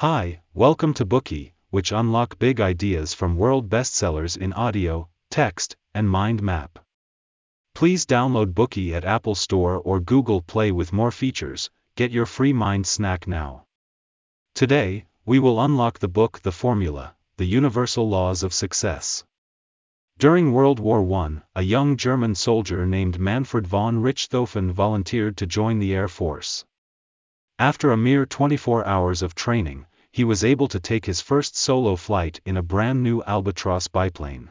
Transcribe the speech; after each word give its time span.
Hi, 0.00 0.42
welcome 0.54 0.94
to 0.94 1.04
Bookey, 1.04 1.54
which 1.70 1.90
unlock 1.90 2.38
big 2.38 2.60
ideas 2.60 3.14
from 3.14 3.36
world 3.36 3.68
bestsellers 3.68 4.36
in 4.36 4.52
audio, 4.52 5.08
text, 5.28 5.76
and 5.92 6.08
mind 6.08 6.40
map. 6.40 6.78
Please 7.74 8.06
download 8.06 8.54
Bookey 8.54 8.92
at 8.92 9.04
Apple 9.04 9.34
Store 9.34 9.74
or 9.74 9.98
Google 9.98 10.40
Play 10.40 10.70
with 10.70 10.92
more 10.92 11.10
features. 11.10 11.68
Get 11.96 12.12
your 12.12 12.26
free 12.26 12.52
mind 12.52 12.86
snack 12.86 13.26
now. 13.26 13.64
Today, 14.54 15.06
we 15.26 15.40
will 15.40 15.60
unlock 15.60 15.98
the 15.98 16.06
book 16.06 16.42
The 16.42 16.52
Formula 16.52 17.16
The 17.36 17.46
Universal 17.46 18.08
Laws 18.08 18.44
of 18.44 18.54
Success. 18.54 19.24
During 20.16 20.52
World 20.52 20.78
War 20.78 21.02
I, 21.12 21.42
a 21.56 21.62
young 21.62 21.96
German 21.96 22.36
soldier 22.36 22.86
named 22.86 23.18
Manfred 23.18 23.66
von 23.66 24.00
Richthofen 24.00 24.70
volunteered 24.70 25.36
to 25.38 25.46
join 25.48 25.80
the 25.80 25.92
Air 25.92 26.06
Force. 26.06 26.64
After 27.60 27.90
a 27.90 27.96
mere 27.96 28.24
24 28.24 28.86
hours 28.86 29.20
of 29.22 29.34
training, 29.34 29.86
he 30.12 30.24
was 30.24 30.42
able 30.42 30.68
to 30.68 30.80
take 30.80 31.06
his 31.06 31.20
first 31.20 31.56
solo 31.56 31.94
flight 31.94 32.40
in 32.44 32.56
a 32.56 32.62
brand 32.62 33.02
new 33.02 33.22
Albatros 33.22 33.88
biplane. 33.88 34.50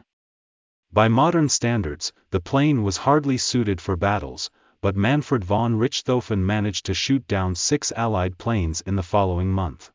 By 0.92 1.08
modern 1.08 1.48
standards, 1.48 2.12
the 2.30 2.40
plane 2.40 2.82
was 2.82 2.98
hardly 2.98 3.36
suited 3.36 3.80
for 3.80 3.96
battles, 3.96 4.50
but 4.80 4.96
Manfred 4.96 5.44
von 5.44 5.74
Richthofen 5.74 6.46
managed 6.46 6.86
to 6.86 6.94
shoot 6.94 7.26
down 7.26 7.54
six 7.54 7.92
Allied 7.92 8.38
planes 8.38 8.80
in 8.82 8.96
the 8.96 9.02
following 9.02 9.52
month. 9.52 9.90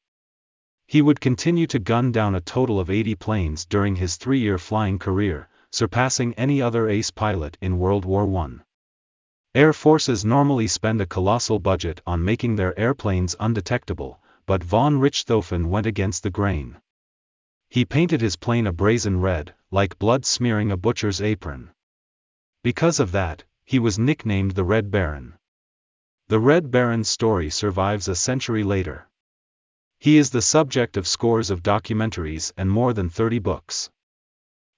He 0.85 1.01
would 1.01 1.21
continue 1.21 1.65
to 1.67 1.79
gun 1.79 2.11
down 2.11 2.35
a 2.35 2.41
total 2.41 2.79
of 2.79 2.89
80 2.89 3.15
planes 3.15 3.65
during 3.65 3.95
his 3.95 4.17
three-year 4.17 4.59
flying 4.59 4.99
career, 4.99 5.47
surpassing 5.71 6.33
any 6.35 6.61
other 6.61 6.89
ace 6.89 7.09
pilot 7.09 7.57
in 7.61 7.79
World 7.79 8.05
War 8.05 8.31
I. 8.37 8.57
Air 9.55 9.73
forces 9.73 10.25
normally 10.25 10.67
spend 10.67 10.99
a 11.01 11.05
colossal 11.05 11.59
budget 11.59 12.01
on 12.05 12.23
making 12.23 12.57
their 12.57 12.77
airplanes 12.77 13.35
undetectable, 13.39 14.19
but 14.45 14.63
von 14.63 14.99
Richthofen 14.99 15.69
went 15.69 15.85
against 15.85 16.23
the 16.23 16.29
grain. 16.29 16.81
He 17.69 17.85
painted 17.85 18.21
his 18.21 18.35
plane 18.35 18.67
a 18.67 18.71
brazen 18.71 19.19
red, 19.19 19.55
like 19.71 19.99
blood 19.99 20.25
smearing 20.25 20.71
a 20.71 20.77
butcher's 20.77 21.21
apron. 21.21 21.71
Because 22.63 22.99
of 22.99 23.11
that, 23.13 23.43
he 23.65 23.79
was 23.79 23.99
nicknamed 23.99 24.51
the 24.51 24.63
Red 24.63 24.91
Baron. 24.91 25.35
The 26.27 26.39
Red 26.39 26.71
Baron's 26.71 27.09
story 27.09 27.49
survives 27.49 28.07
a 28.07 28.15
century 28.15 28.63
later. 28.63 29.07
He 29.99 30.17
is 30.17 30.31
the 30.31 30.41
subject 30.41 30.97
of 30.97 31.07
scores 31.07 31.49
of 31.49 31.63
documentaries 31.63 32.51
and 32.57 32.69
more 32.69 32.93
than 32.93 33.09
30 33.09 33.39
books. 33.39 33.89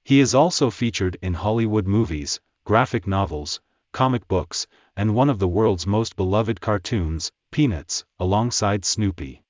He 0.03 0.19
is 0.19 0.35
also 0.35 0.69
featured 0.69 1.17
in 1.21 1.33
Hollywood 1.33 1.87
movies, 1.87 2.39
graphic 2.63 3.07
novels, 3.07 3.59
comic 3.91 4.27
books, 4.27 4.67
and 4.97 5.15
one 5.15 5.29
of 5.29 5.39
the 5.39 5.47
world's 5.47 5.87
most 5.87 6.15
beloved 6.15 6.61
cartoons, 6.61 7.31
Peanuts, 7.51 8.03
alongside 8.19 8.83
Snoopy. 8.83 9.44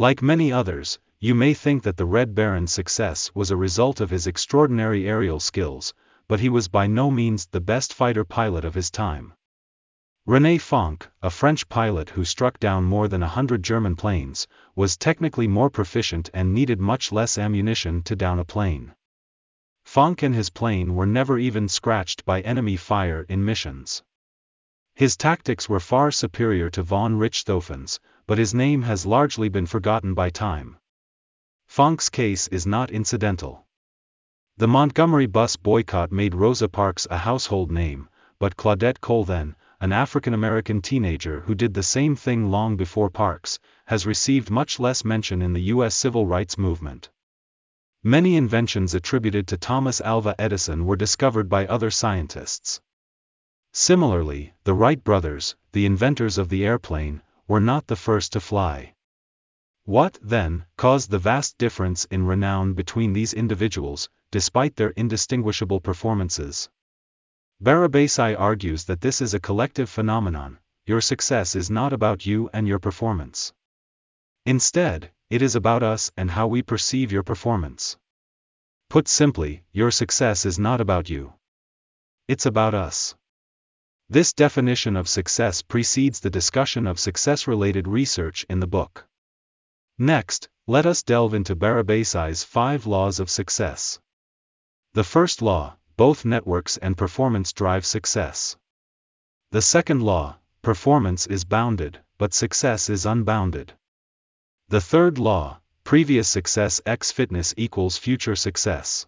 Like 0.00 0.22
many 0.22 0.52
others, 0.52 1.00
you 1.18 1.34
may 1.34 1.54
think 1.54 1.82
that 1.82 1.96
the 1.96 2.06
Red 2.06 2.32
Baron's 2.32 2.72
success 2.72 3.34
was 3.34 3.50
a 3.50 3.56
result 3.56 4.00
of 4.00 4.10
his 4.10 4.28
extraordinary 4.28 5.08
aerial 5.08 5.40
skills, 5.40 5.92
but 6.28 6.38
he 6.38 6.48
was 6.48 6.68
by 6.68 6.86
no 6.86 7.10
means 7.10 7.46
the 7.46 7.60
best 7.60 7.92
fighter 7.92 8.24
pilot 8.24 8.64
of 8.64 8.76
his 8.76 8.92
time. 8.92 9.32
René 10.24 10.60
Fonck, 10.60 11.10
a 11.20 11.30
French 11.30 11.68
pilot 11.68 12.10
who 12.10 12.24
struck 12.24 12.60
down 12.60 12.84
more 12.84 13.08
than 13.08 13.24
a 13.24 13.34
hundred 13.34 13.64
German 13.64 13.96
planes, 13.96 14.46
was 14.76 14.96
technically 14.96 15.48
more 15.48 15.68
proficient 15.68 16.30
and 16.32 16.54
needed 16.54 16.78
much 16.78 17.10
less 17.10 17.36
ammunition 17.36 18.00
to 18.04 18.14
down 18.14 18.38
a 18.38 18.44
plane. 18.44 18.94
Fonck 19.84 20.22
and 20.22 20.32
his 20.32 20.48
plane 20.48 20.94
were 20.94 21.06
never 21.06 21.38
even 21.38 21.66
scratched 21.66 22.24
by 22.24 22.40
enemy 22.42 22.76
fire 22.76 23.26
in 23.28 23.44
missions. 23.44 24.04
His 24.94 25.16
tactics 25.16 25.68
were 25.68 25.80
far 25.80 26.12
superior 26.12 26.70
to 26.70 26.84
von 26.84 27.18
Richthofen's, 27.18 27.98
but 28.28 28.36
his 28.36 28.52
name 28.52 28.82
has 28.82 29.06
largely 29.06 29.48
been 29.48 29.64
forgotten 29.64 30.12
by 30.12 30.28
time. 30.28 30.76
Fonck's 31.66 32.10
case 32.10 32.46
is 32.48 32.66
not 32.66 32.90
incidental. 32.90 33.66
The 34.58 34.68
Montgomery 34.68 35.24
bus 35.24 35.56
boycott 35.56 36.12
made 36.12 36.34
Rosa 36.34 36.68
Parks 36.68 37.06
a 37.10 37.16
household 37.16 37.72
name, 37.72 38.10
but 38.38 38.54
Claudette 38.54 39.00
Colvin, 39.00 39.56
an 39.80 39.92
African-American 39.94 40.82
teenager 40.82 41.40
who 41.40 41.54
did 41.54 41.72
the 41.72 41.82
same 41.82 42.16
thing 42.16 42.50
long 42.50 42.76
before 42.76 43.08
Parks, 43.08 43.58
has 43.86 44.04
received 44.04 44.50
much 44.50 44.78
less 44.78 45.06
mention 45.06 45.40
in 45.40 45.54
the 45.54 45.72
U.S. 45.74 45.94
civil 45.94 46.26
rights 46.26 46.58
movement. 46.58 47.08
Many 48.02 48.36
inventions 48.36 48.92
attributed 48.94 49.48
to 49.48 49.56
Thomas 49.56 50.02
Alva 50.02 50.34
Edison 50.38 50.84
were 50.84 50.96
discovered 50.96 51.48
by 51.48 51.66
other 51.66 51.90
scientists. 51.90 52.82
Similarly, 53.72 54.52
the 54.64 54.74
Wright 54.74 55.02
brothers, 55.02 55.56
the 55.72 55.86
inventors 55.86 56.36
of 56.36 56.50
the 56.50 56.66
airplane, 56.66 57.22
were 57.48 57.60
not 57.60 57.86
the 57.86 57.96
first 57.96 58.34
to 58.34 58.40
fly. 58.40 58.94
What, 59.84 60.18
then, 60.22 60.66
caused 60.76 61.10
the 61.10 61.18
vast 61.18 61.56
difference 61.56 62.04
in 62.04 62.26
renown 62.26 62.74
between 62.74 63.14
these 63.14 63.32
individuals, 63.32 64.10
despite 64.30 64.76
their 64.76 64.90
indistinguishable 64.90 65.80
performances? 65.80 66.68
Barabasi 67.60 68.38
argues 68.38 68.84
that 68.84 69.00
this 69.00 69.22
is 69.22 69.32
a 69.32 69.40
collective 69.40 69.88
phenomenon, 69.88 70.58
your 70.84 71.00
success 71.00 71.56
is 71.56 71.70
not 71.70 71.92
about 71.92 72.26
you 72.26 72.50
and 72.52 72.68
your 72.68 72.78
performance. 72.78 73.52
Instead, 74.44 75.10
it 75.30 75.42
is 75.42 75.56
about 75.56 75.82
us 75.82 76.12
and 76.16 76.30
how 76.30 76.46
we 76.46 76.62
perceive 76.62 77.10
your 77.10 77.22
performance. 77.22 77.96
Put 78.88 79.08
simply, 79.08 79.64
your 79.72 79.90
success 79.90 80.46
is 80.46 80.58
not 80.58 80.80
about 80.80 81.10
you. 81.10 81.34
It's 82.28 82.46
about 82.46 82.74
us. 82.74 83.14
This 84.10 84.32
definition 84.32 84.96
of 84.96 85.06
success 85.06 85.60
precedes 85.60 86.20
the 86.20 86.30
discussion 86.30 86.86
of 86.86 86.98
success-related 86.98 87.86
research 87.86 88.46
in 88.48 88.58
the 88.60 88.66
book. 88.66 89.06
Next, 89.98 90.48
let 90.66 90.86
us 90.86 91.02
delve 91.02 91.34
into 91.34 91.54
Barabasi's 91.54 92.42
five 92.42 92.86
laws 92.86 93.20
of 93.20 93.28
success. 93.28 94.00
The 94.94 95.04
first 95.04 95.42
law, 95.42 95.76
both 95.98 96.24
networks 96.24 96.78
and 96.78 96.96
performance 96.96 97.52
drive 97.52 97.84
success. 97.84 98.56
The 99.50 99.60
second 99.60 100.02
law, 100.02 100.38
performance 100.62 101.26
is 101.26 101.44
bounded, 101.44 102.00
but 102.16 102.32
success 102.32 102.88
is 102.88 103.04
unbounded. 103.04 103.74
The 104.68 104.80
third 104.80 105.18
law, 105.18 105.60
previous 105.84 106.28
success 106.28 106.80
x 106.86 107.12
fitness 107.12 107.52
equals 107.58 107.98
future 107.98 108.36
success. 108.36 109.06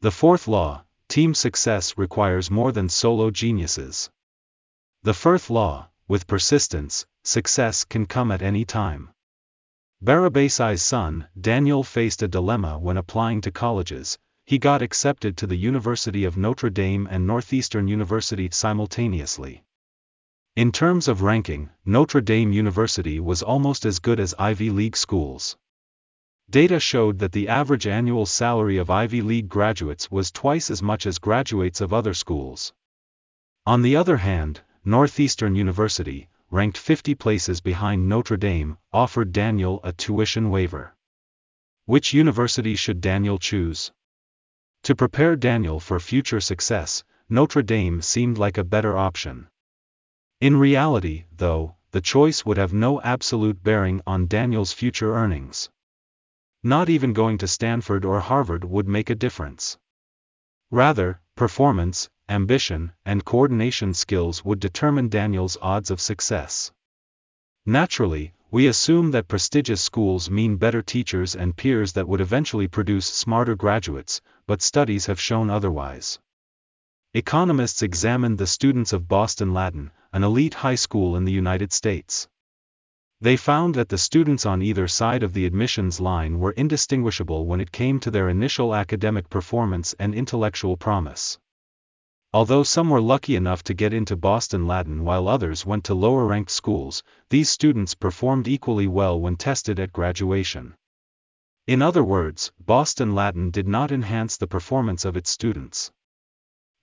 The 0.00 0.10
fourth 0.10 0.48
law, 0.48 0.84
team 1.08 1.34
success 1.34 1.96
requires 1.96 2.50
more 2.50 2.70
than 2.70 2.88
solo 2.88 3.30
geniuses. 3.30 4.10
The 5.02 5.14
first 5.14 5.48
law, 5.48 5.88
with 6.06 6.26
persistence, 6.26 7.06
success 7.24 7.84
can 7.84 8.06
come 8.06 8.30
at 8.30 8.42
any 8.42 8.64
time. 8.64 9.10
Barabasi's 10.02 10.82
son, 10.82 11.26
Daniel 11.40 11.82
faced 11.82 12.22
a 12.22 12.28
dilemma 12.28 12.78
when 12.78 12.96
applying 12.96 13.40
to 13.40 13.50
colleges, 13.50 14.18
he 14.46 14.58
got 14.58 14.82
accepted 14.82 15.36
to 15.36 15.46
the 15.46 15.56
University 15.56 16.24
of 16.24 16.36
Notre 16.36 16.70
Dame 16.70 17.08
and 17.10 17.26
Northeastern 17.26 17.88
University 17.88 18.48
simultaneously. 18.50 19.64
In 20.56 20.72
terms 20.72 21.08
of 21.08 21.22
ranking, 21.22 21.70
Notre 21.84 22.20
Dame 22.20 22.52
University 22.52 23.20
was 23.20 23.42
almost 23.42 23.84
as 23.84 23.98
good 23.98 24.18
as 24.20 24.34
Ivy 24.38 24.70
League 24.70 24.96
schools. 24.96 25.56
Data 26.50 26.80
showed 26.80 27.18
that 27.18 27.32
the 27.32 27.46
average 27.46 27.86
annual 27.86 28.24
salary 28.24 28.78
of 28.78 28.88
Ivy 28.88 29.20
League 29.20 29.50
graduates 29.50 30.10
was 30.10 30.30
twice 30.30 30.70
as 30.70 30.82
much 30.82 31.04
as 31.04 31.18
graduates 31.18 31.82
of 31.82 31.92
other 31.92 32.14
schools. 32.14 32.72
On 33.66 33.82
the 33.82 33.96
other 33.96 34.16
hand, 34.16 34.62
Northeastern 34.82 35.54
University, 35.54 36.30
ranked 36.50 36.78
50 36.78 37.14
places 37.16 37.60
behind 37.60 38.08
Notre 38.08 38.38
Dame, 38.38 38.78
offered 38.94 39.30
Daniel 39.30 39.80
a 39.84 39.92
tuition 39.92 40.48
waiver. 40.48 40.94
Which 41.84 42.14
university 42.14 42.74
should 42.76 43.02
Daniel 43.02 43.38
choose? 43.38 43.92
To 44.84 44.94
prepare 44.94 45.36
Daniel 45.36 45.80
for 45.80 46.00
future 46.00 46.40
success, 46.40 47.04
Notre 47.28 47.60
Dame 47.60 48.00
seemed 48.00 48.38
like 48.38 48.56
a 48.56 48.64
better 48.64 48.96
option. 48.96 49.48
In 50.40 50.56
reality, 50.56 51.26
though, 51.36 51.74
the 51.90 52.00
choice 52.00 52.46
would 52.46 52.56
have 52.56 52.72
no 52.72 53.02
absolute 53.02 53.62
bearing 53.62 54.00
on 54.06 54.28
Daniel's 54.28 54.72
future 54.72 55.14
earnings. 55.14 55.68
Not 56.68 56.90
even 56.90 57.14
going 57.14 57.38
to 57.38 57.48
Stanford 57.48 58.04
or 58.04 58.20
Harvard 58.20 58.62
would 58.62 58.86
make 58.86 59.08
a 59.08 59.14
difference. 59.14 59.78
Rather, 60.70 61.18
performance, 61.34 62.10
ambition, 62.28 62.92
and 63.06 63.24
coordination 63.24 63.94
skills 63.94 64.44
would 64.44 64.60
determine 64.60 65.08
Daniel's 65.08 65.56
odds 65.62 65.90
of 65.90 65.98
success. 65.98 66.70
Naturally, 67.64 68.34
we 68.50 68.66
assume 68.66 69.12
that 69.12 69.28
prestigious 69.28 69.80
schools 69.80 70.28
mean 70.28 70.58
better 70.58 70.82
teachers 70.82 71.34
and 71.34 71.56
peers 71.56 71.94
that 71.94 72.06
would 72.06 72.20
eventually 72.20 72.68
produce 72.68 73.06
smarter 73.06 73.56
graduates, 73.56 74.20
but 74.46 74.60
studies 74.60 75.06
have 75.06 75.18
shown 75.18 75.48
otherwise. 75.48 76.18
Economists 77.14 77.80
examined 77.80 78.36
the 78.36 78.46
students 78.46 78.92
of 78.92 79.08
Boston 79.08 79.54
Latin, 79.54 79.90
an 80.12 80.22
elite 80.22 80.52
high 80.52 80.74
school 80.74 81.16
in 81.16 81.24
the 81.24 81.32
United 81.32 81.72
States. 81.72 82.28
They 83.20 83.36
found 83.36 83.74
that 83.74 83.88
the 83.88 83.98
students 83.98 84.46
on 84.46 84.62
either 84.62 84.86
side 84.86 85.24
of 85.24 85.32
the 85.32 85.44
admissions 85.44 86.00
line 86.00 86.38
were 86.38 86.52
indistinguishable 86.52 87.46
when 87.46 87.60
it 87.60 87.72
came 87.72 87.98
to 88.00 88.12
their 88.12 88.28
initial 88.28 88.72
academic 88.72 89.28
performance 89.28 89.92
and 89.98 90.14
intellectual 90.14 90.76
promise. 90.76 91.36
Although 92.32 92.62
some 92.62 92.90
were 92.90 93.00
lucky 93.00 93.34
enough 93.34 93.64
to 93.64 93.74
get 93.74 93.92
into 93.92 94.14
Boston 94.14 94.68
Latin 94.68 95.02
while 95.02 95.26
others 95.26 95.66
went 95.66 95.82
to 95.84 95.94
lower 95.94 96.26
ranked 96.26 96.52
schools, 96.52 97.02
these 97.28 97.50
students 97.50 97.96
performed 97.96 98.46
equally 98.46 98.86
well 98.86 99.18
when 99.20 99.36
tested 99.36 99.80
at 99.80 99.92
graduation. 99.92 100.74
In 101.66 101.82
other 101.82 102.04
words, 102.04 102.52
Boston 102.64 103.16
Latin 103.16 103.50
did 103.50 103.66
not 103.66 103.90
enhance 103.90 104.36
the 104.36 104.46
performance 104.46 105.04
of 105.04 105.16
its 105.16 105.28
students. 105.28 105.90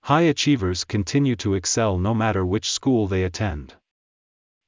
High 0.02 0.22
achievers 0.22 0.84
continue 0.84 1.36
to 1.36 1.54
excel 1.54 1.96
no 1.96 2.12
matter 2.12 2.44
which 2.44 2.70
school 2.70 3.06
they 3.06 3.24
attend. 3.24 3.74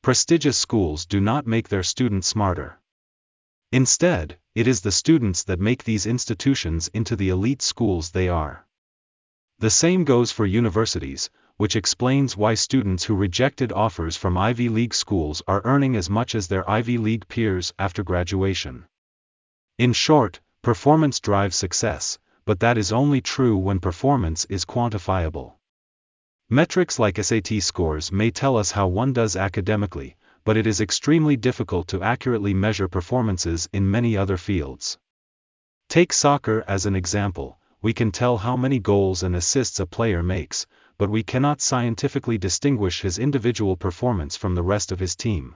Prestigious 0.03 0.57
schools 0.57 1.07
do 1.07 1.21
not 1.21 1.47
make 1.47 1.69
their 1.69 1.83
students 1.83 2.29
smarter. 2.29 2.79
Instead, 3.73 4.39
it 4.55 4.67
is 4.67 4.81
the 4.81 4.93
students 4.93 5.45
that 5.45 5.61
make 5.61 5.85
these 5.85 6.07
institutions 6.07 6.89
into 6.95 7.17
the 7.17 7.29
elite 7.29 7.61
schools 7.61 8.13
they 8.13 8.29
are. 8.29 8.67
The 9.59 9.71
same 9.71 10.05
goes 10.05 10.33
for 10.33 10.47
universities, 10.47 11.31
which 11.57 11.77
explains 11.77 12.37
why 12.37 12.55
students 12.55 13.05
who 13.05 13.17
rejected 13.17 13.73
offers 13.73 14.17
from 14.17 14.39
Ivy 14.39 14.69
League 14.69 14.95
schools 14.95 15.43
are 15.49 15.61
earning 15.65 15.97
as 15.97 16.09
much 16.09 16.35
as 16.35 16.47
their 16.47 16.69
Ivy 16.71 16.97
League 16.97 17.27
peers 17.27 17.75
after 17.79 18.05
graduation. 18.05 18.87
In 19.77 19.93
short, 19.93 20.41
performance 20.63 21.19
drives 21.19 21.57
success, 21.57 22.19
but 22.45 22.61
that 22.61 22.79
is 22.79 22.93
only 22.93 23.21
true 23.21 23.59
when 23.59 23.81
performance 23.81 24.45
is 24.47 24.65
quantifiable. 24.65 25.58
Metrics 26.51 26.99
like 26.99 27.23
SAT 27.23 27.63
scores 27.63 28.11
may 28.11 28.31
tell 28.31 28.57
us 28.57 28.71
how 28.71 28.87
one 28.87 29.13
does 29.13 29.37
academically, 29.37 30.17
but 30.45 30.57
it 30.57 30.67
is 30.67 30.81
extremely 30.81 31.37
difficult 31.37 31.87
to 31.89 32.03
accurately 32.03 32.55
measure 32.55 32.89
performances 32.89 33.69
in 33.71 33.91
many 33.91 34.17
other 34.17 34.39
fields. 34.39 34.97
Take 35.91 36.11
soccer 36.11 36.65
as 36.67 36.87
an 36.87 36.97
example, 36.97 37.59
we 37.83 37.93
can 37.93 38.11
tell 38.11 38.39
how 38.39 38.57
many 38.57 38.79
goals 38.79 39.23
and 39.23 39.37
assists 39.37 39.79
a 39.79 39.85
player 39.85 40.23
makes, 40.23 40.67
but 40.97 41.11
we 41.11 41.23
cannot 41.23 41.61
scientifically 41.61 42.39
distinguish 42.39 43.03
his 43.03 43.19
individual 43.19 43.77
performance 43.77 44.35
from 44.35 44.55
the 44.55 44.63
rest 44.63 44.91
of 44.91 45.01
his 45.01 45.15
team. 45.15 45.55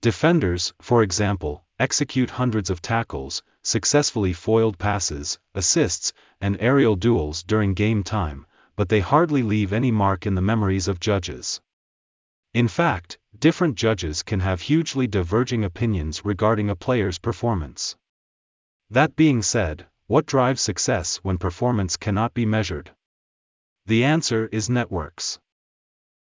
Defenders, 0.00 0.74
for 0.80 1.04
example, 1.04 1.64
execute 1.78 2.30
hundreds 2.30 2.70
of 2.70 2.82
tackles, 2.82 3.44
successfully 3.62 4.32
foiled 4.32 4.78
passes, 4.78 5.38
assists, 5.54 6.12
and 6.40 6.56
aerial 6.58 6.96
duels 6.96 7.44
during 7.44 7.72
game 7.72 8.02
time, 8.02 8.46
but 8.76 8.88
they 8.88 9.00
hardly 9.00 9.42
leave 9.42 9.72
any 9.72 9.90
mark 9.90 10.26
in 10.26 10.34
the 10.34 10.40
memories 10.40 10.88
of 10.88 11.00
judges. 11.00 11.60
In 12.54 12.68
fact, 12.68 13.18
different 13.38 13.76
judges 13.76 14.22
can 14.22 14.40
have 14.40 14.62
hugely 14.62 15.06
diverging 15.06 15.64
opinions 15.64 16.24
regarding 16.24 16.70
a 16.70 16.76
player's 16.76 17.18
performance. 17.18 17.96
That 18.90 19.16
being 19.16 19.42
said, 19.42 19.86
what 20.06 20.26
drives 20.26 20.60
success 20.60 21.16
when 21.22 21.38
performance 21.38 21.96
cannot 21.96 22.34
be 22.34 22.46
measured? 22.46 22.90
The 23.86 24.04
answer 24.04 24.48
is 24.52 24.70
networks. 24.70 25.38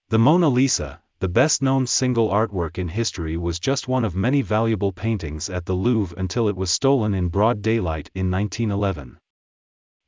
The 0.09 0.19
Mona 0.19 0.49
Lisa, 0.49 1.01
the 1.19 1.27
best 1.27 1.61
known 1.61 1.85
single 1.85 2.29
artwork 2.29 2.77
in 2.77 2.87
history 2.87 3.35
was 3.35 3.59
just 3.59 3.87
one 3.87 4.05
of 4.05 4.15
many 4.15 4.41
valuable 4.41 4.93
paintings 4.93 5.49
at 5.49 5.65
the 5.65 5.75
Louvre 5.75 6.17
until 6.17 6.47
it 6.47 6.55
was 6.55 6.71
stolen 6.71 7.13
in 7.13 7.27
broad 7.27 7.61
daylight 7.61 8.09
in 8.15 8.31
1911. 8.31 9.18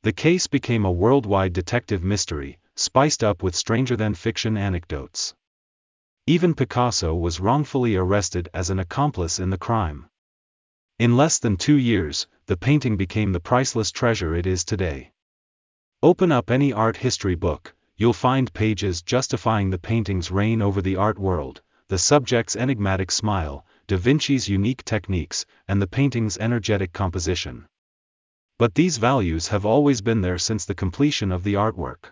The 0.03 0.11
case 0.11 0.47
became 0.47 0.83
a 0.83 0.91
worldwide 0.91 1.53
detective 1.53 2.03
mystery, 2.03 2.57
spiced 2.75 3.23
up 3.23 3.43
with 3.43 3.55
stranger 3.55 3.95
than 3.95 4.15
fiction 4.15 4.57
anecdotes. 4.57 5.35
Even 6.25 6.55
Picasso 6.55 7.13
was 7.13 7.39
wrongfully 7.39 7.95
arrested 7.95 8.49
as 8.51 8.71
an 8.71 8.79
accomplice 8.79 9.37
in 9.37 9.51
the 9.51 9.59
crime. 9.59 10.07
In 10.97 11.17
less 11.17 11.37
than 11.37 11.55
two 11.55 11.77
years, 11.77 12.25
the 12.47 12.57
painting 12.57 12.97
became 12.97 13.31
the 13.31 13.39
priceless 13.39 13.91
treasure 13.91 14.33
it 14.33 14.47
is 14.47 14.63
today. 14.63 15.11
Open 16.01 16.31
up 16.31 16.49
any 16.49 16.73
art 16.73 16.97
history 16.97 17.35
book, 17.35 17.75
you'll 17.95 18.11
find 18.11 18.51
pages 18.53 19.03
justifying 19.03 19.69
the 19.69 19.77
painting's 19.77 20.31
reign 20.31 20.63
over 20.63 20.81
the 20.81 20.95
art 20.95 21.19
world, 21.19 21.61
the 21.89 21.99
subject's 21.99 22.55
enigmatic 22.55 23.11
smile, 23.11 23.63
Da 23.85 23.97
Vinci's 23.97 24.49
unique 24.49 24.83
techniques, 24.83 25.45
and 25.67 25.79
the 25.79 25.85
painting's 25.85 26.39
energetic 26.39 26.91
composition. 26.91 27.67
But 28.61 28.75
these 28.75 28.97
values 28.97 29.47
have 29.47 29.65
always 29.65 30.01
been 30.01 30.21
there 30.21 30.37
since 30.37 30.65
the 30.65 30.75
completion 30.75 31.31
of 31.31 31.43
the 31.43 31.55
artwork. 31.55 32.11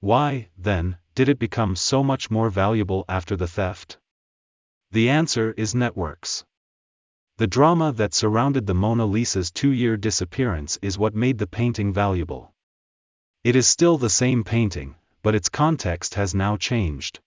Why, 0.00 0.50
then, 0.58 0.98
did 1.14 1.30
it 1.30 1.38
become 1.38 1.76
so 1.76 2.04
much 2.04 2.30
more 2.30 2.50
valuable 2.50 3.06
after 3.08 3.36
the 3.36 3.48
theft? 3.48 3.96
The 4.90 5.08
answer 5.08 5.54
is 5.56 5.74
networks. 5.74 6.44
The 7.38 7.46
drama 7.46 7.90
that 7.92 8.12
surrounded 8.12 8.66
the 8.66 8.74
Mona 8.74 9.06
Lisa's 9.06 9.50
two 9.50 9.70
year 9.70 9.96
disappearance 9.96 10.78
is 10.82 10.98
what 10.98 11.14
made 11.14 11.38
the 11.38 11.46
painting 11.46 11.90
valuable. 11.90 12.52
It 13.42 13.56
is 13.56 13.66
still 13.66 13.96
the 13.96 14.10
same 14.10 14.44
painting, 14.44 14.96
but 15.22 15.34
its 15.34 15.48
context 15.48 16.16
has 16.16 16.34
now 16.34 16.58
changed. 16.58 17.20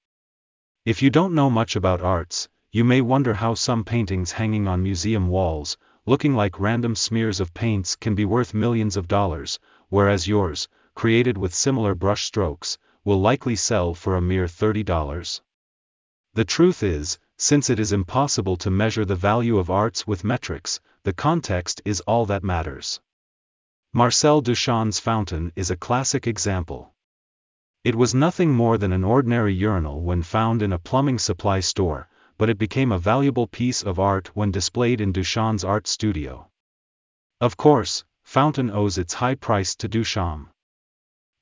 If 0.85 1.01
you 1.01 1.09
don't 1.09 1.33
know 1.33 1.49
much 1.49 1.75
about 1.75 2.01
arts, 2.01 2.47
you 2.71 2.83
may 2.83 3.01
wonder 3.01 3.33
how 3.33 3.55
some 3.55 3.83
paintings 3.83 4.33
hanging 4.33 4.67
on 4.67 4.83
museum 4.83 5.29
walls, 5.29 5.79
looking 6.09 6.33
like 6.33 6.59
random 6.59 6.95
smears 6.95 7.39
of 7.39 7.53
paints 7.53 7.95
can 7.95 8.15
be 8.15 8.25
worth 8.25 8.51
millions 8.51 8.97
of 8.97 9.07
dollars, 9.07 9.59
whereas 9.89 10.27
yours, 10.27 10.67
created 10.95 11.37
with 11.37 11.53
similar 11.53 11.93
brush 11.93 12.23
strokes, 12.23 12.79
will 13.05 13.21
likely 13.21 13.55
sell 13.55 13.93
for 13.93 14.15
a 14.15 14.21
mere 14.21 14.47
$30. 14.47 15.41
The 16.33 16.45
truth 16.45 16.81
is, 16.81 17.19
since 17.37 17.69
it 17.69 17.79
is 17.79 17.93
impossible 17.93 18.57
to 18.57 18.71
measure 18.71 19.05
the 19.05 19.23
value 19.29 19.59
of 19.59 19.69
arts 19.69 20.07
with 20.07 20.23
metrics, 20.23 20.79
the 21.03 21.13
context 21.13 21.79
is 21.85 22.01
all 22.01 22.25
that 22.25 22.43
matters. 22.43 22.99
Marcel 23.93 24.41
Duchamp's 24.41 24.99
fountain 24.99 25.51
is 25.55 25.69
a 25.69 25.77
classic 25.77 26.25
example. 26.25 26.91
It 27.83 27.93
was 27.93 28.15
nothing 28.15 28.51
more 28.51 28.79
than 28.79 28.93
an 28.93 29.03
ordinary 29.03 29.53
urinal 29.53 30.01
when 30.01 30.23
found 30.23 30.63
in 30.63 30.73
a 30.73 30.79
plumbing 30.79 31.19
supply 31.19 31.59
store, 31.59 32.08
but 32.39 32.49
it 32.49 32.57
became 32.57 32.93
a 32.93 32.97
valuable 32.97 33.47
piece 33.47 33.83
of 33.83 33.99
art 33.99 34.33
when 34.33 34.49
displayed 34.49 35.01
in 35.01 35.11
Duchamp's 35.11 35.65
art 35.65 35.85
studio. 35.85 36.49
Of 37.41 37.57
course, 37.57 38.05
Fountain 38.23 38.71
owes 38.71 38.97
its 38.97 39.15
high 39.15 39.35
price 39.35 39.75
to 39.75 39.89
Duchamp. 39.89 40.47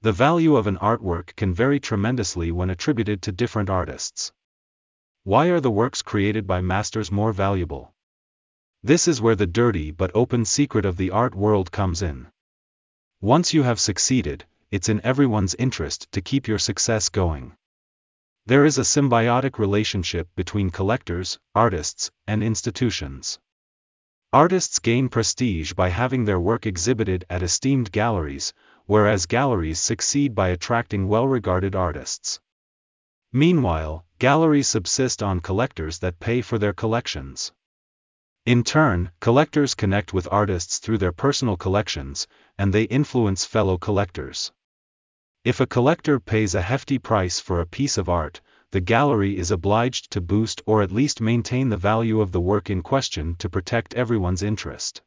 The 0.01 0.11
value 0.11 0.55
of 0.55 0.65
an 0.65 0.77
artwork 0.77 1.35
can 1.35 1.53
vary 1.53 1.79
tremendously 1.79 2.51
when 2.51 2.71
attributed 2.71 3.21
to 3.21 3.31
different 3.31 3.69
artists. 3.69 4.31
Why 5.23 5.47
are 5.47 5.59
the 5.59 5.69
works 5.69 6.01
created 6.01 6.47
by 6.47 6.61
masters 6.61 7.11
more 7.11 7.31
valuable? 7.31 7.93
This 8.81 9.07
is 9.07 9.21
where 9.21 9.35
the 9.35 9.45
dirty 9.45 9.91
but 9.91 10.09
open 10.15 10.45
secret 10.45 10.83
of 10.83 10.97
the 10.97 11.11
art 11.11 11.35
world 11.35 11.71
comes 11.71 12.01
in. 12.01 12.25
Once 13.21 13.53
you 13.53 13.61
have 13.61 13.79
succeeded, 13.79 14.45
it's 14.71 14.89
in 14.89 15.01
everyone's 15.05 15.53
interest 15.55 16.11
to 16.13 16.21
keep 16.21 16.47
your 16.47 16.59
success 16.59 17.09
going. 17.09 17.55
There 18.47 18.63
is 18.63 18.77
a 18.77 18.83
symbiotic 18.83 19.59
relationship 19.59 20.29
between 20.37 20.69
collectors, 20.69 21.37
artists, 21.53 22.11
and 22.25 22.41
institutions. 22.41 23.39
Artists 24.31 24.79
gain 24.79 25.09
prestige 25.09 25.73
by 25.73 25.89
having 25.89 26.23
their 26.23 26.39
work 26.39 26.65
exhibited 26.65 27.25
at 27.29 27.43
esteemed 27.43 27.91
galleries, 27.91 28.53
whereas 28.85 29.25
galleries 29.25 29.81
succeed 29.81 30.33
by 30.33 30.47
attracting 30.47 31.09
well 31.09 31.27
regarded 31.27 31.75
artists. 31.75 32.39
Meanwhile, 33.33 34.05
galleries 34.17 34.69
subsist 34.69 35.21
on 35.21 35.41
collectors 35.41 35.99
that 35.99 36.21
pay 36.21 36.41
for 36.41 36.57
their 36.57 36.71
collections. 36.71 37.51
In 38.45 38.63
turn, 38.63 39.11
collectors 39.19 39.75
connect 39.75 40.13
with 40.13 40.25
artists 40.31 40.79
through 40.79 40.99
their 40.99 41.11
personal 41.11 41.57
collections, 41.57 42.29
and 42.57 42.73
they 42.73 42.83
influence 42.83 43.43
fellow 43.43 43.77
collectors. 43.77 44.53
If 45.47 45.61
a 45.61 45.65
collector 45.65 46.19
pays 46.19 46.55
a 46.55 46.61
hefty 46.61 46.99
price 46.99 47.39
for 47.39 47.61
a 47.61 47.65
piece 47.65 47.97
of 47.97 48.09
art, 48.09 48.41
the 48.71 48.81
gallery 48.81 49.37
is 49.37 49.49
obliged 49.49 50.11
to 50.11 50.19
boost 50.19 50.61
or 50.65 50.81
at 50.81 50.91
least 50.91 51.21
maintain 51.21 51.69
the 51.69 51.77
value 51.77 52.19
of 52.19 52.33
the 52.33 52.41
work 52.41 52.69
in 52.69 52.81
question 52.81 53.33
to 53.35 53.49
protect 53.49 53.93
everyone's 53.93 54.43
interest. 54.43 55.01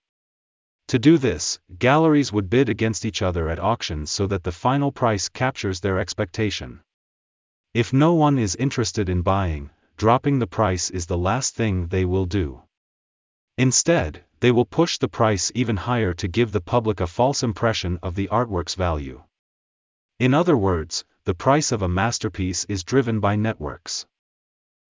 To 0.89 0.99
do 0.99 1.19
this, 1.19 1.61
galleries 1.79 2.33
would 2.33 2.49
bid 2.49 2.71
against 2.71 3.05
each 3.05 3.21
other 3.21 3.51
at 3.51 3.59
auctions 3.59 4.11
so 4.11 4.27
that 4.29 4.45
the 4.45 4.51
final 4.51 4.91
price 4.91 5.29
captures 5.29 5.81
their 5.81 5.99
expectation. 5.99 6.81
If 7.75 7.93
no 7.93 8.15
one 8.15 8.39
is 8.39 8.57
interested 8.57 9.11
in 9.11 9.21
buying, 9.21 9.69
dropping 9.99 10.39
the 10.39 10.47
price 10.47 10.89
is 10.89 11.05
the 11.05 11.19
last 11.19 11.55
thing 11.55 11.89
they 11.89 12.07
will 12.07 12.25
do. 12.25 12.63
Instead, 13.59 14.25
they 14.41 14.53
will 14.53 14.65
push 14.65 14.97
the 14.97 15.07
price 15.07 15.53
even 15.55 15.77
higher 15.77 16.15
to 16.15 16.29
give 16.29 16.53
the 16.53 16.63
public 16.63 16.99
a 16.99 17.07
false 17.07 17.43
impression 17.43 17.99
of 18.03 18.15
the 18.15 18.29
artwork's 18.29 18.75
value. 18.75 19.23
In 20.21 20.35
other 20.35 20.55
words, 20.55 21.07
the 21.25 21.33
price 21.33 21.73
of 21.73 21.81
a 21.81 21.89
masterpiece 21.89 22.67
is 22.67 22.85
driven 22.85 23.21
by 23.21 23.37
networks. 23.37 24.05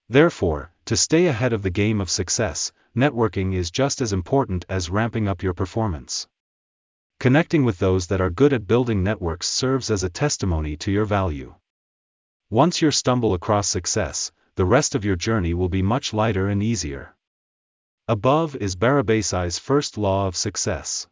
Therefore, 0.08 0.72
to 0.86 0.96
stay 0.96 1.28
ahead 1.28 1.52
of 1.52 1.62
the 1.62 1.70
game 1.70 2.00
of 2.00 2.10
success, 2.10 2.72
networking 2.96 3.54
is 3.54 3.70
just 3.70 4.00
as 4.00 4.12
important 4.12 4.64
as 4.68 4.90
ramping 4.90 5.28
up 5.28 5.40
your 5.40 5.54
performance. 5.54 6.26
Connecting 7.20 7.64
with 7.64 7.78
those 7.78 8.08
that 8.08 8.20
are 8.20 8.28
good 8.28 8.52
at 8.52 8.66
building 8.66 9.04
networks 9.04 9.46
serves 9.46 9.88
as 9.88 10.02
a 10.02 10.10
testimony 10.10 10.76
to 10.78 10.90
your 10.90 11.04
value. 11.04 11.54
Once 12.50 12.82
you 12.82 12.90
stumble 12.90 13.32
across 13.32 13.68
success, 13.68 14.32
the 14.56 14.64
rest 14.64 14.96
of 14.96 15.04
your 15.04 15.14
journey 15.14 15.54
will 15.54 15.68
be 15.68 15.80
much 15.80 16.12
lighter 16.12 16.48
and 16.48 16.60
easier. 16.60 17.14
Above 18.08 18.56
is 18.56 18.74
Barabasi's 18.74 19.60
first 19.60 19.96
law 19.96 20.26
of 20.26 20.34
success. 20.34 21.06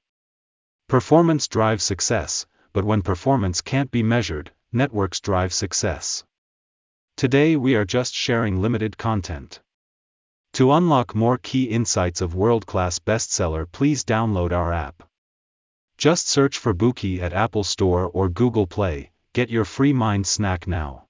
Performance 0.89 1.47
drives 1.47 1.85
success, 1.85 2.47
but 2.73 2.85
when 2.85 3.03
performance 3.03 3.61
can't 3.61 3.91
be 3.91 4.03
measured, 4.03 4.51
networks 4.73 5.21
drive 5.21 5.53
success. 5.53 6.25
Today 7.17 7.57
we 7.57 7.75
are 7.75 7.85
just 7.85 8.15
sharing 8.15 8.63
limited 8.63 8.97
content. 8.97 9.61
To 10.53 10.73
unlock 10.73 11.15
more 11.15 11.39
key 11.39 11.65
insights 11.65 12.21
of 12.21 12.35
world-class 12.35 13.01
bestseller 13.01 13.67
please 13.71 14.05
download 14.05 14.53
our 14.53 14.73
app. 14.73 15.03
Just 15.97 16.29
search 16.29 16.59
for 16.59 16.73
Bookey 16.73 17.21
at 17.21 17.33
Apple 17.33 17.65
Store 17.65 18.05
or 18.05 18.29
Google 18.29 18.69
Play, 18.69 19.11
get 19.33 19.51
your 19.51 19.65
free 19.65 19.93
mind 19.93 20.29
snack 20.29 20.69
now. 20.69 21.08